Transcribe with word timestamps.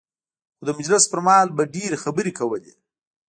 خو 0.57 0.63
د 0.67 0.69
مجلس 0.77 1.03
پر 1.11 1.19
مهال 1.25 1.47
به 1.57 1.63
ډېرې 1.75 1.97
خبرې 2.03 2.31
کولې. 2.39 2.73